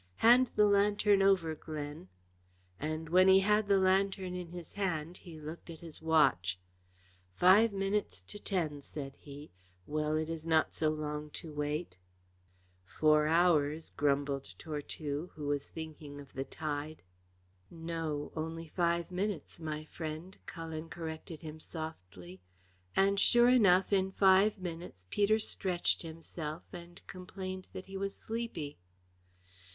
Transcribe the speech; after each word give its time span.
Hand 0.15 0.49
the 0.55 0.65
lantern 0.65 1.21
over, 1.21 1.53
Glen!" 1.53 2.07
and 2.79 3.07
when 3.07 3.27
he 3.27 3.41
had 3.41 3.67
the 3.67 3.77
lantern 3.77 4.33
in 4.33 4.47
his 4.51 4.71
hand 4.73 5.17
he 5.17 5.39
looked 5.39 5.69
at 5.69 5.81
his 5.81 6.01
watch. 6.01 6.57
"Five 7.35 7.71
minutes 7.71 8.21
to 8.23 8.39
ten," 8.39 8.81
said 8.81 9.15
he. 9.15 9.51
"Well, 9.85 10.15
it 10.15 10.27
is 10.27 10.43
not 10.43 10.73
so 10.73 10.89
long 10.89 11.29
to 11.37 11.53
wait." 11.53 11.97
"Four 12.97 13.27
hours," 13.27 13.91
grumbled 13.95 14.55
Tortue, 14.57 15.27
who 15.35 15.45
was 15.45 15.67
thinking 15.67 16.19
of 16.19 16.33
the 16.33 16.45
tide. 16.45 17.03
"No, 17.69 18.31
only 18.35 18.67
five 18.69 19.11
minutes, 19.11 19.59
my 19.59 19.85
friend," 19.85 20.35
Cullen 20.47 20.89
corrected 20.89 21.41
him, 21.43 21.59
softly; 21.59 22.41
and 22.95 23.19
sure 23.19 23.49
enough 23.49 23.93
in 23.93 24.11
five 24.11 24.57
minutes 24.57 25.05
Peter 25.11 25.37
stretched 25.37 26.01
himself 26.01 26.63
and 26.73 27.05
complained 27.05 27.67
that 27.73 27.85
he 27.85 27.97
was 27.97 28.15
sleepy. 28.15 28.79